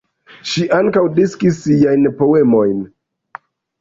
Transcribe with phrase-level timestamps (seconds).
[0.51, 2.81] Ŝi ankaŭ diskis siajn poemojn.